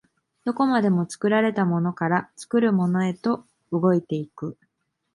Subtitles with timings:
[0.45, 4.57] どこまでも作られたものから作るものへと動いて行く。